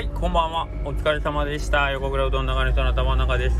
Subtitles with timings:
[0.00, 0.66] はい、こんばんは。
[0.86, 1.90] お疲れ様でした。
[1.90, 3.56] 横倉うどん長の人の玉中です。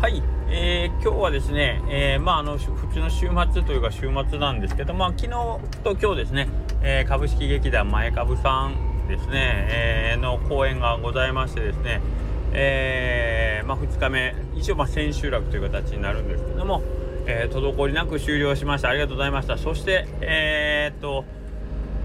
[0.00, 5.30] はい、えー、今日はですね、えー、まああの普通の週末というか週末なんですけど、まあ昨日
[5.84, 6.48] と今日ですね、
[6.82, 12.00] えー、株式劇団前株さんですね、えー、の公演がございましてですね、
[12.52, 16.82] えー、まあ2日目、一応まあ千秋楽という形になるんですけども、
[17.26, 18.88] えー、滞りなく終了しました。
[18.88, 19.56] ありがとうございました。
[19.58, 21.24] そして、えー、っと、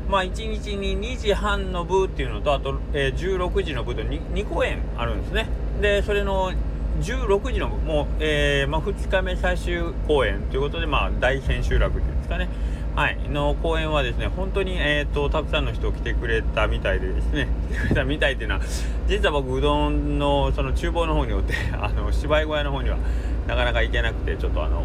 [0.09, 5.47] まあ、1日に2時半の部っていうのと、あと、えー、16時の部と 2, 2公演あるんですね。
[5.81, 6.51] で、それの
[7.01, 12.49] 16時の部、もう、えー、まあ、2日目最終公演ということで、まあ、大千秋楽っていうんですかね。
[12.95, 18.61] はい、の公演はですね、本当に、えーと、たくさんの人来てくれたみたいでですね、来てくれたみたいっていうのは、
[19.07, 22.97] 実は僕、うどんのその厨房の方におって、 あの芝居小屋の方には
[23.47, 24.83] なかなか行けなくて、ちょっとあの、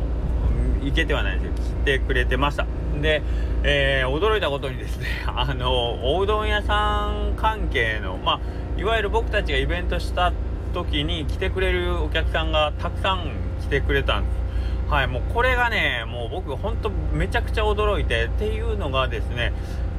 [0.82, 2.66] 行けてはないんですけど、来てくれてました。
[3.02, 3.22] で、
[3.62, 8.40] えー、驚いたことにですね、 あの、おうどん屋さん関係の、まあ、
[8.80, 10.32] いわゆる僕たちがイベントした
[10.72, 13.30] 時に来てくれるお客さんがたくさん
[13.62, 14.44] 来てくれたんです。
[14.90, 19.52] はい、もうこれがね、もう僕ほんとめちゃくちゃ驚いてっていうのがですね、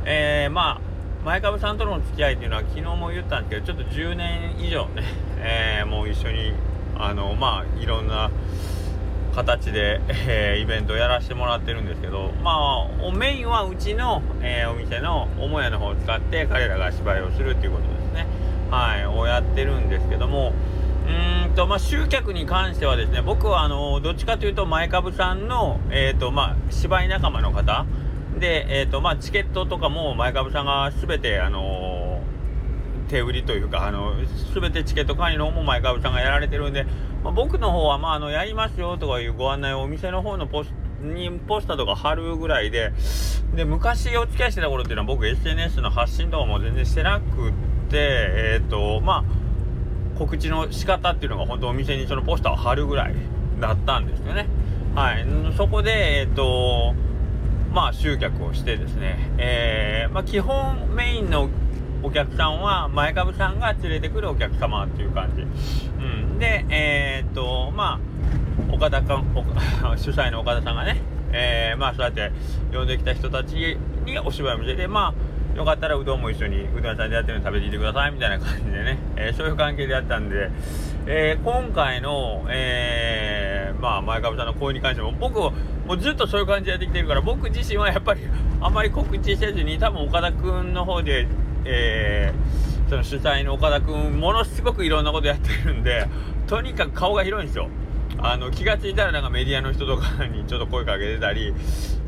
[0.05, 5.03] えー、まあ、前株さんとの付き合いっていうのは昨日も言ったんですけど、ちょっと10年以上ね、
[5.41, 6.53] えー、もう一緒に、
[6.97, 8.29] あの、まあ、いろんな、
[9.35, 18.27] 形で、えー、イベントをやらせてもらってるんですけど、まあ、メインはうちの、えー、お店の母屋の方を使って彼らが芝居をするっていうことですね。
[18.71, 20.53] はい、をやってるんですけども、
[21.07, 27.85] うんと、まあ、集客に関してはですね、僕は、あの、どっちかというと、前株さんの、え、ー、と、まあ、芝居仲間の方
[28.39, 31.84] で、えっ、と、まあ、チケットとかも前株さんが全て、あの
[33.05, 34.13] 手売りというか、あの、
[34.53, 36.85] 全てチケット管理の方も前株さんがやられてるんで、
[37.23, 42.91] まあ、僕の方は、まあ、あの、やりますよとかいうご案内をお店の方のポスにポスターとか貼るぐらいで、
[43.55, 47.53] で、昔お付き合いしてた頃っていうのは僕 SNS の発信とかも全然してなくっ
[47.89, 53.15] て、えっ、ー、と、まあ、告知の仕方っていうのが本当お店にそのポスターを貼るぐらい
[53.59, 54.47] だったんですよね。
[54.95, 55.25] はい。
[55.57, 56.95] そこで、えっ、ー、と、
[57.71, 61.49] まあ、集客をしてですね、えー、まあ、基本メインの
[62.05, 65.41] お客さんは前株さんが連れてくるお客様っていう感じ。
[65.41, 65.45] う
[66.35, 66.37] ん。
[66.37, 67.99] で、えー、っと、ま
[68.69, 69.23] あ、岡田か
[69.97, 70.97] 主催の岡田さんがね、
[71.31, 72.31] えー、まあそうやって
[72.71, 75.15] 呼んできた人たちにお芝居を見せて、ま
[75.55, 80.51] あ、よかったらうどんも一緒にうどん屋さんでやってるの食べていてくださいみたいな感じでね、えー、そういう関係でやったんで、
[81.07, 85.53] え、今回の、えー、まあ前株さんの講演に関しても僕も
[85.89, 88.21] うずっとそういう感じでやってきてるから僕自身はやっぱり
[88.61, 91.27] あまり告知せずに多分岡田君の方で
[91.65, 96.07] えー、その主催の岡田君ものすごくいろんなことやってるんで
[96.47, 97.69] とにかく顔が広いんですよ。
[98.17, 101.53] あの気が付いたらなんかメディアの人とかにちょっと声かけてたり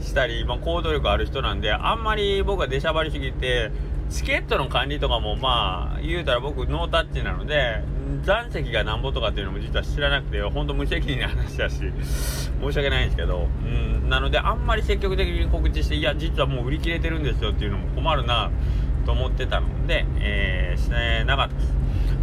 [0.02, 3.72] したり、まあ、行動力ある人なんであんまり僕は出しゃばりすぎて
[4.10, 7.84] チケットの管理とかもまあ言うたら僕ノータッチなので
[8.24, 11.76] 残席がなんぼとかっていうのも実は知らなくてほんと無責任な話だし
[12.62, 18.50] 申し訳ないんですけどうんなのであんまり積極的に告知していや実はもう売り切れてるんですよっていうのも困るな。
[19.08, 20.90] と思ってたので、えー、し
[21.26, 21.74] なかったです。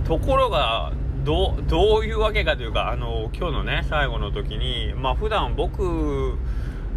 [0.05, 0.93] ところが、
[1.25, 6.37] どどういうわけかというか、あの、今日のね、最後の時に、まあ普段僕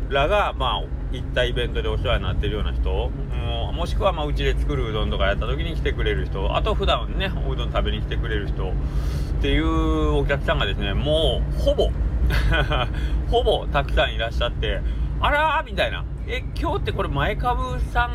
[0.10, 0.84] らが、まあ、
[1.14, 8.74] 行ったイベントでお世話になってるような人、ももしくは、まあ、うちで作るうどんとかやった時に来てくれる人、あと普段ね、おうどん食べに来てくれる人っ
[9.42, 11.90] ていうお客さんがですね、もう、ほぼ
[13.32, 14.82] ほぼたくさんいらっしゃって、
[15.22, 16.04] あらみたいな。
[16.28, 18.10] え、今日ってこれ前株さ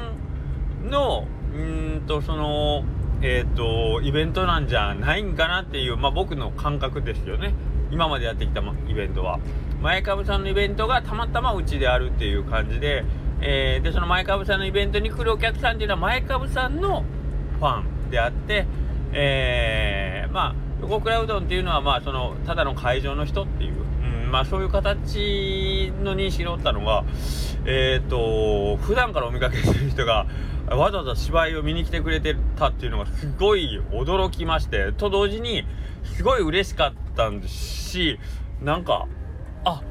[0.87, 1.59] んのう
[1.99, 2.85] んとその
[3.23, 7.55] えっ、ー、とイベントなんじゃないんかなっていう、まあ、僕の感覚ですよね。
[7.91, 9.39] 今までやってきたイベントは。
[9.83, 13.05] 前株さんのイベントがたまたまうちであるっていう感じで、
[13.41, 17.05] えー、でその前株さんのイベントに来るお客さんっていうのは前株さんの
[17.59, 18.67] ファンであって
[19.13, 23.75] えー、まあ横倉うどんっていうのはまあそのただの会場の人っていう、
[24.25, 27.05] うん、まあそういう形の認識でおったのが
[27.67, 30.27] えっ、ー、と普段からお見かけする人が
[30.77, 35.65] わざわざ芝居を見に来てくれてたっていうのがすごい驚きまして、と同時に、
[36.17, 37.55] すごい嬉しかったんです
[37.91, 38.19] し、
[38.61, 39.07] なんか、
[39.65, 39.83] あ、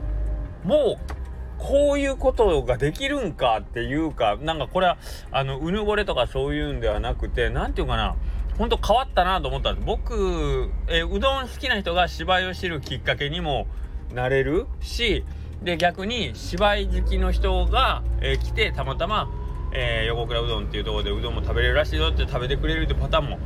[0.64, 1.22] もう、
[1.58, 4.98] こういうことができるんかっていうか、なんかこれは、
[5.32, 8.16] あの、うぬぼれとかそういうんではなくて、なんていうかな、
[8.58, 9.86] ほんと変わったなと思ったんです。
[9.86, 13.68] 僕、えうどん好きな人が芝居を知るきっかけにも
[14.14, 15.24] なれるし、
[15.62, 19.30] で、逆に芝居好きの人が、えー、来てたまたま
[19.74, 23.40] えー、横倉うどんっていうところでうどんも食べれるらしいよって食べてくれるってパターンも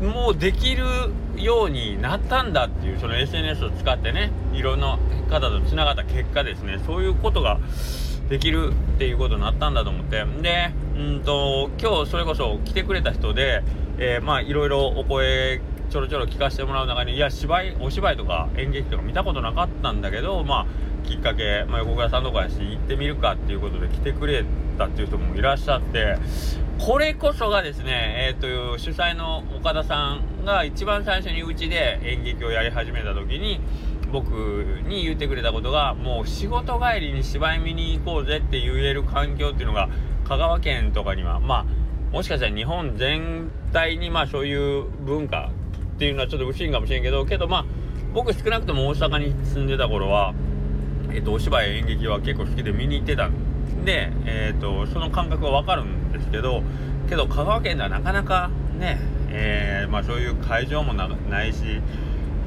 [0.00, 0.84] もうできる
[1.36, 4.98] ようになったんだっていうその SNS を使ってねいろんな
[5.30, 7.58] 方とつながった結果ですねそういうことが
[8.28, 10.24] できるっていうことになったんだと思って。
[10.42, 13.62] でうんと今日それこそ来てくれた人で、
[13.98, 20.66] えー、まあいろいろお声ちょろちょろ聞かせてもらう中にいや芝居お芝居とか演劇とか見たことなかったんだけどまあ
[21.06, 24.44] きっかけ、まあ、横倉さんとかやし行ってみるかっていうことで来てくれ
[24.76, 26.18] たっていう人もいらっしゃって
[26.78, 33.60] これこそがですね、えーと、主催の岡田さんが一番最初にうちで演劇をやり始めた時に
[34.12, 34.28] 僕
[34.86, 39.88] に言ってくれたことがもう仕事帰りに芝居見に行こうぜって言える環境っていうのが
[40.24, 41.66] 香川県とかにはまあ
[42.12, 45.50] もしかしたら日本全体にまあそういう文化
[45.94, 47.64] っていうのはちょっと薄いんかもしれんけどけどまあ
[48.12, 50.32] 僕少なくとも大阪に住んでた頃は、
[51.12, 56.62] えっと、お芝居演劇は結構好きで見に行ってたんで、えっと、その感覚はわかるんですけど
[57.08, 58.98] けど香川県ではなかなかね、
[59.28, 61.58] えー、まあ、そういう会場もないし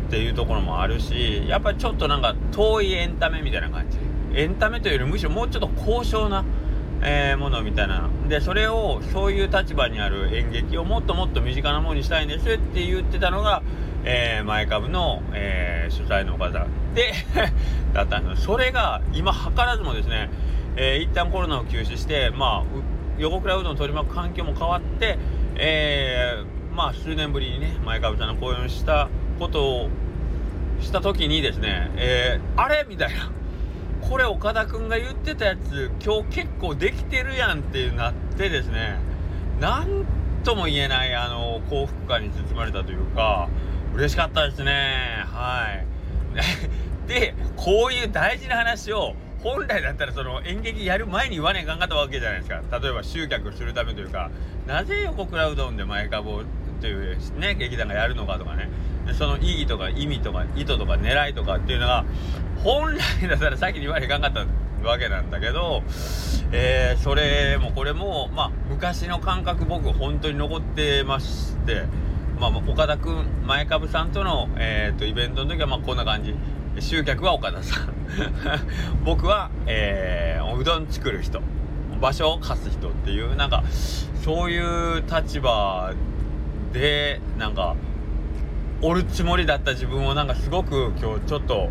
[0.08, 3.98] っていうところもあるしやっぱちょっとなんか遠いエンタメみたいな感じ。
[4.36, 6.44] エンタメというよりむしろもうちょっと高尚な
[7.02, 8.10] えー、ものみたいな。
[8.28, 13.64] でそれをそういう立場にある演劇をもっともっと身近なものにしたいんですって言ってたのが、
[14.06, 17.14] えー、前株の、えー、主催の方で
[17.94, 20.30] だったんですそれが今図らずもですね、
[20.76, 22.64] えー、一旦コロナを休止してまあ
[23.18, 25.18] 横倉うどんを取り巻く環境も変わって、
[25.56, 29.10] えー、まあ数年ぶりにね前株さんの講演をした
[29.40, 29.90] ことを
[30.80, 33.32] した時にですね、えー、あれみたいな。
[34.02, 38.98] これ岡田君が言ってたやつ今日結構できてるやんってなってですね
[39.60, 40.06] なん
[40.44, 43.50] とも言えないあの幸福感に包まれたというか
[44.00, 45.26] 嬉しかったですね。
[45.28, 45.86] はい。
[47.10, 52.62] でこういう大事な話を本来だったらその演劇やる前に言わねえかんかったわけじゃないですか。
[52.80, 54.32] 例えば集客するためというか
[54.68, 56.44] なぜ横倉うどんで前株を
[56.80, 58.70] というね劇団がやるのかとかね。
[59.14, 62.06] その意義とか意味とか意図とか狙いとかっていうのが
[62.64, 64.46] 本来だったら先に言われへんかった
[64.88, 65.84] わけなんだけど、
[66.54, 71.86] えー、それもこれも、まあ、昔の感覚僕本当に残ってまして、
[72.40, 76.34] まあ、岡田君前株さんとの、えーと、イベントの時はまあこんな感じ。
[76.80, 77.94] 集客は岡田さん。
[79.04, 81.42] 僕は、えー、うどん作る人。
[82.00, 83.64] 場所を貸す人っていうなんか
[84.24, 85.94] そういう立場
[86.72, 87.76] でなんか
[88.82, 91.70] おるつもりだった自分をなんかすごく今日ちょっと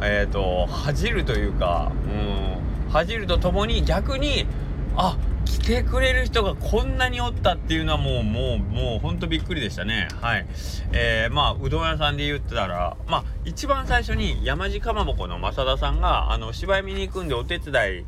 [0.00, 2.66] えっ、ー、と恥じるというかうん。
[2.92, 4.46] 恥じるとともに逆に
[4.96, 10.46] あ来てくれる人がこんなにおったっていうのはもうもうもうほんとびっくりでしたねはい
[10.92, 18.04] えー、まあうどん屋さんで言ってたらまあ一番最初に山地かまぼこの正田さんがあの芝居見に行くんでお手伝い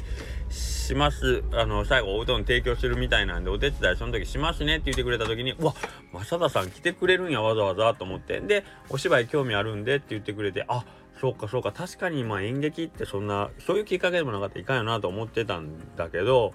[0.51, 1.45] します。
[1.53, 5.75] あの、最後おうどん提供するみたいなんで、お手伝いその時しますねって言ってくれた時に、うわ、
[6.13, 8.41] 正田さん来てくれるんや、わざわざと思って。
[8.41, 10.85] で、お芝居興味あるんでって言ってくれて、あ、
[11.21, 16.55] そうかそうか、確かにまあ演劇ってそんな、そういうきっかけでもなかったらいかんよなと思ってたんだけど、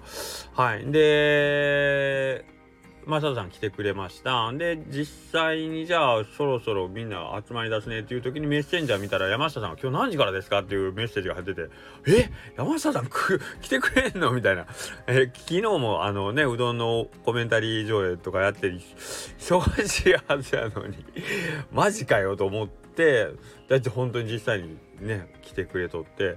[0.54, 0.90] はい。
[0.90, 2.46] で、
[3.06, 4.50] マサさん来てくれました。
[4.54, 11.68] で、実際にじゃあそろそろみんな集まりだすねっていう時にメッセンジャー見たら山下さんが今日何時からですかっていうメッセージが入ってて、
[12.06, 12.30] え？
[12.56, 13.08] 山下さん
[13.60, 14.32] 来てくれんの？
[14.32, 14.66] みたいな。
[15.06, 18.72] え昨日もあのね、うどんのコメンタリー上映とかやって
[19.38, 21.04] 忙しいはずやのに
[21.70, 22.83] マジかよと思って、
[23.68, 26.36] だって本当に実際にね、来てくれとって、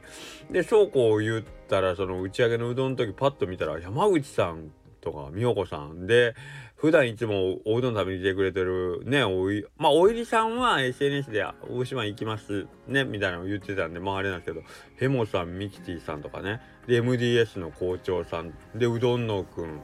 [0.51, 4.71] で、そうこう言ったら、その打ち上げのうどんの時パッと見たら山口さん
[5.07, 6.05] とか美代子さん。
[6.05, 6.35] で
[6.75, 14.65] 普段いつもおうどん食べに来てくれてるねおいまあおいりさんは SNS で大島行きますねみたいなの言ってたんでまああれなんですけど
[14.97, 16.61] ヘモさんミキティさんとかね。
[16.87, 18.53] で MDS の校長さん。
[18.75, 19.79] でうどんのくん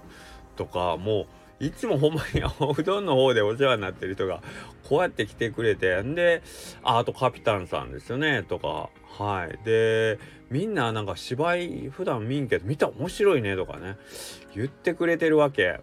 [0.55, 1.27] とかもう
[1.59, 4.41] いつもほんまにおうどんの方でお世話になってる人が
[4.87, 6.41] こうやって来てくれてんで
[6.83, 8.89] ああとカピタンさんですよねとか。
[9.17, 9.59] はい。
[9.63, 10.19] で
[10.49, 13.97] みんななんか芝居普段見んけど見た面白いねとかね。
[14.55, 15.79] 言ってくれてるわけ。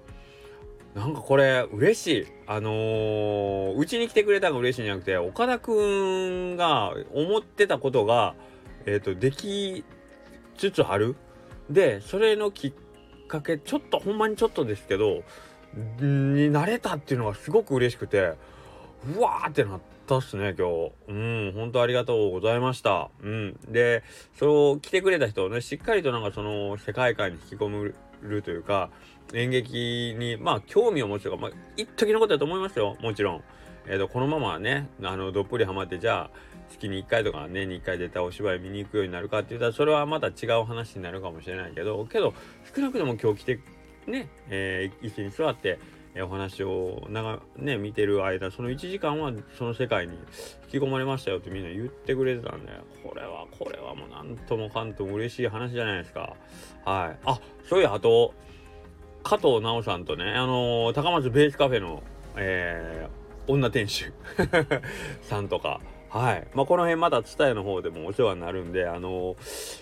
[0.94, 2.26] なんかこれ嬉しい。
[2.46, 8.34] あのう、ちに来てくれたのが嬉しいんじゃなくて岡田くんが思ってたことが
[8.86, 9.84] えっ、ー、とでき
[10.56, 11.16] つつある。
[11.70, 12.72] でそれのきっ
[13.28, 15.22] かけちょっとほんまにちょっとですけど
[15.74, 18.34] になれたっていうのがすごく嬉しくて
[19.16, 20.92] うわーってなったっすね今日。
[21.08, 23.10] うん本当ありがとうございました。
[23.22, 23.58] うん。
[23.68, 24.02] で
[24.38, 28.90] そう来てくれた人をねしっかりとなんかその世界観に引き込むるというか
[29.32, 33.42] 演劇にまあ興味を持つとかまあ一時のことだと思いますよもちろん。
[33.86, 42.34] えーと、このままねあのどっぷりハマってじゃあ月に1回とか年に1回出たお芝居見に行くようになるかって言ったらそれはまた違う話になるかもしれないけどけど
[42.74, 43.60] 少なくとも今日来て
[44.10, 45.78] ね、えー、椅子に座って、
[46.14, 50.14] えお話を長ね見てる間その1時間はその世界に
[50.64, 52.72] 引き込まれましたよってみんな言ってくれてたんで
[53.04, 56.34] これはこれはもうなんともかんとも嬉しい話じゃないですか。
[56.84, 57.18] はい。
[57.24, 57.38] あ
[57.68, 58.34] そういやあと
[59.22, 62.02] 加藤直さんとねあのー、高松ベースカフェの
[62.36, 64.12] えー、女店主
[65.22, 65.80] さんとか。
[66.08, 66.46] はい。
[66.54, 69.36] まあ、この辺また蔦屋の方でもお世話になるんで、あの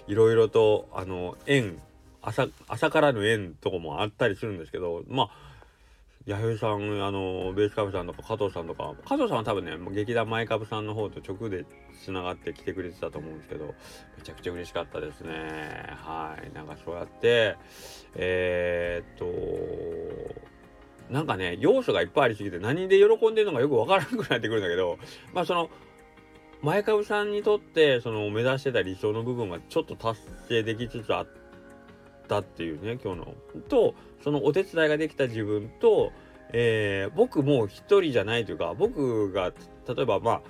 [0.06, 1.80] いろいろと、あの縁、
[2.28, 5.30] 朝、朝からの縁とかもあったりするんですけど、まあ、
[6.26, 11.64] 弥生さん、あの、ベースカブさんとか加藤さんとか、加藤さんは多分ね、劇団前株さんの方と直で
[12.04, 13.75] 繋がって来てくれてたと思うんですけど、
[14.18, 15.30] めちゃくちゃ嬉しかったですね。
[15.97, 16.54] はい。
[16.54, 17.56] なんかそうやって、
[18.14, 20.35] えー、っ
[21.08, 24.99] と、なんかね、要素がいっぱいありすぎて何で喜んでるのかよくわからなくなってくるんだけど、
[25.32, 25.70] まあその、
[26.61, 31.48] 前株さんにとってその目指してた理想の部分がちょっと達成できつつあって
[32.28, 33.35] たっていうね今日の。
[33.68, 36.12] とそのお手伝いができた自分と、
[36.52, 39.52] えー、僕も一人じゃないというか僕が
[39.88, 40.42] 例えばまあ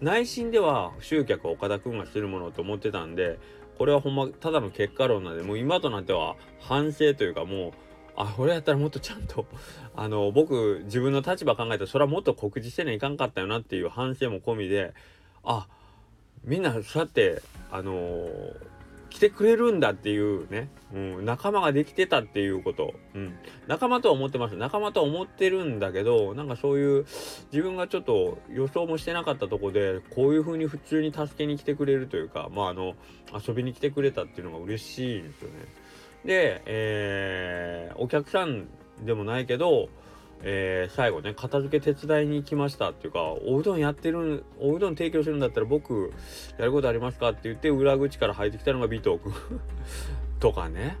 [0.00, 3.38] 内心では集客は岡田君がするものと思ってたんで
[3.78, 7.72] これはほんまただの結果論なんでもう今となっては反省というかもう
[8.16, 9.46] あこれやったらもっとちゃんと
[9.94, 14.92] あの僕自分の立場考えたらそれはもっと告知せないかんかったよなっていう反省も込みで
[15.44, 15.68] あ
[16.44, 18.56] みんなそうやってあのー、
[19.18, 23.34] 来てくれるんだっていうね、うん、仲間ができてたっていうこと、うん、
[23.66, 24.54] 仲間とは思ってます。
[24.54, 27.04] 仲間とは思ってるんだけどなんかそういう
[27.50, 32.94] 自分がちょっと予想もしてなかったとこでこういう風に普通に助けに来てくれるというかまああの
[33.44, 35.54] 遊びに来てくれたっていうのが嬉しいんですよね。
[36.24, 38.68] で、えー、お客さん
[39.02, 39.88] でもないけど
[40.42, 46.12] えー、最後ね片付け手伝いに行きましたっていうかおうどんやってるおうどん提供するんだったら僕
[46.58, 49.20] やることありますかって言って裏口から入ってきたのが尾藤君。
[50.38, 50.96] とかね。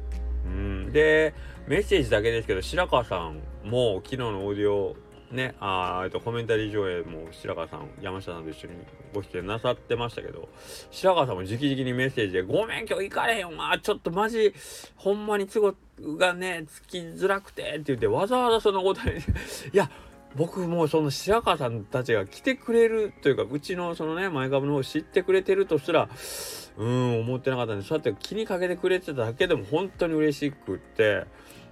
[0.46, 0.92] うん。
[0.92, 1.34] で
[1.66, 4.96] メッセージだけですけど白川さんも昨日のオーディオ
[5.30, 8.74] ね、あえっと、コメンタリー上映も白川さん、山下さんと一緒に
[9.12, 10.48] ご出演なさってましたけど、
[10.90, 14.54] 白川さんも直々にメッセージで、ごめん、今日行かれへんわ、ちょっとマジ、
[14.96, 15.74] ほんまに都合
[16.18, 19.16] がね、つきづらくて、って言って、わざわざそのことに
[19.72, 19.90] いや、
[20.36, 26.08] 僕もその白川さんたちが来てくれるというか、うちのそのね、前株の方知ってくれてるとすら、
[26.76, 31.24] うん、思ってなかったんで、そうやって気にかけてくれてただけでも本当に嬉しくって、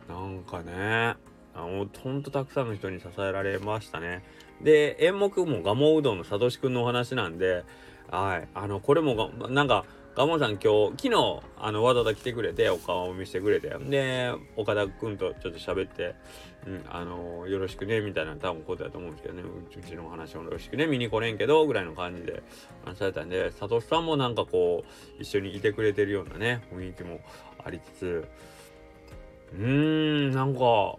[0.08, 1.16] なんかね、
[1.56, 4.22] あのほんとたくさんの人に支えられましたね。
[4.60, 7.64] で演目も蒲生うどんのさとしくんのお話なんで
[8.10, 9.84] はいあのこれもがなんか
[10.16, 16.14] 蒲生さん今日昨日あのわざわざ来てくれてお顔を見せてくれてで岡田君とちょっと喋って
[16.66, 19.42] 「うん、あのよろしくね」みたいな多分ことやと思うんですけどね。
[19.42, 22.42] うちの話もよろしくね見に来れんけどぐらいの感じで
[22.82, 24.84] 話されたんでさとしさんもなんかこ
[25.18, 27.20] う一緒にいてくれてるようなね雰囲気も
[27.62, 28.28] ありつつ。
[29.52, 30.96] うーんなんか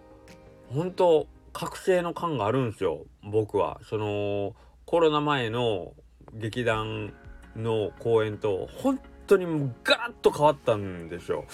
[0.72, 3.80] 本当覚醒の感があるんですよ僕は。
[3.82, 4.54] その
[4.86, 5.92] コロナ前の
[6.34, 7.12] 劇団
[7.58, 11.44] の公演と本当にもうガラッと変わったんですよ。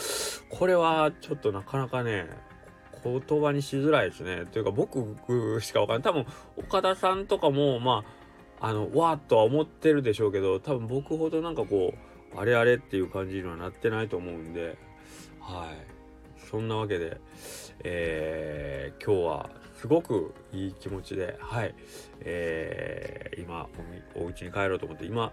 [0.50, 2.26] これはちょっとなかなかね
[3.02, 4.44] 言葉にしづらいですね。
[4.46, 6.02] というか僕しかわかんない。
[6.02, 8.04] 多分岡田さんとかもま
[8.60, 11.94] ああのわーっとは思ってるでしょうけど多分僕ほどなんかこ
[12.34, 14.76] うあれあれっていう感じにはなってないと思うんで。
[15.40, 15.94] はい。
[16.50, 17.20] そんなわけで
[17.82, 21.74] えー、今日はすごくいい気持ちで、はい、
[22.20, 23.66] えー、今
[24.16, 25.32] お、お家に帰ろうと思って、今、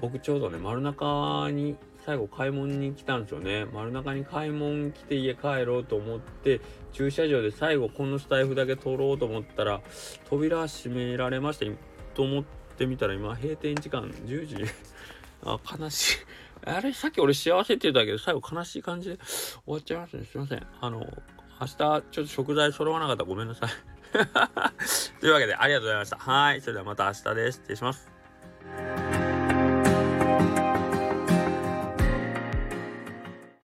[0.00, 3.66] 僕ちょうどね、丸中に最後買い物に来たんですよね。
[3.66, 6.60] 丸中に買い物来て家帰ろうと思って、
[6.92, 9.80] 駐車場で最後このスタイフだけ取ろうと思ったら、
[10.28, 11.66] 扉閉められました。
[12.14, 12.44] と思っ
[12.76, 14.56] てみたら今、閉店時間10時。
[15.44, 16.16] あ、悲しい。
[16.64, 20.24] あれ、さっき俺幸せって言ったけど、最後悲しい感じで終わっちゃいましたね。
[20.24, 20.66] すいません。
[20.80, 21.06] あの、
[21.60, 23.70] 明日ちょっと食材揃わなかったらごめんなさい
[25.20, 26.16] というわけでありがとうございました。
[26.16, 26.60] はい。
[26.60, 27.58] それではまた明日です。
[27.58, 29.09] 失礼します。